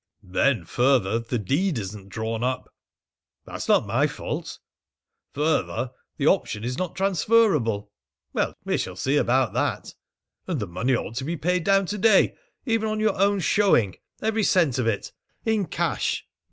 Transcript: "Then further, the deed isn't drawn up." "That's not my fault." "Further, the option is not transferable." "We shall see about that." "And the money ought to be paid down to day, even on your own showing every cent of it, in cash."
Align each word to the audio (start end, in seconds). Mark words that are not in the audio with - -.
"Then 0.23 0.65
further, 0.65 1.19
the 1.19 1.37
deed 1.37 1.77
isn't 1.77 2.09
drawn 2.09 2.43
up." 2.43 2.73
"That's 3.45 3.67
not 3.67 3.85
my 3.85 4.07
fault." 4.07 4.57
"Further, 5.35 5.91
the 6.17 6.25
option 6.25 6.63
is 6.63 6.75
not 6.75 6.95
transferable." 6.95 7.91
"We 8.63 8.79
shall 8.79 8.95
see 8.95 9.17
about 9.17 9.53
that." 9.53 9.93
"And 10.47 10.59
the 10.59 10.65
money 10.65 10.95
ought 10.95 11.13
to 11.17 11.23
be 11.23 11.37
paid 11.37 11.63
down 11.65 11.85
to 11.85 11.99
day, 11.99 12.35
even 12.65 12.89
on 12.89 12.99
your 12.99 13.15
own 13.15 13.41
showing 13.41 13.95
every 14.23 14.41
cent 14.41 14.79
of 14.79 14.87
it, 14.87 15.11
in 15.45 15.67
cash." 15.67 16.25